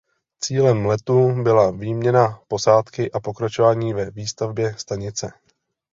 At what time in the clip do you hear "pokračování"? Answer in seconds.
3.19-3.93